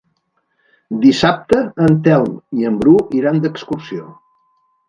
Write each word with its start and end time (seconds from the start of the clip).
Dissabte 1.03 1.59
en 1.89 1.97
Telm 2.09 2.63
i 2.63 2.67
en 2.71 2.83
Bru 2.87 2.97
iran 3.23 3.41
d'excursió. 3.45 4.11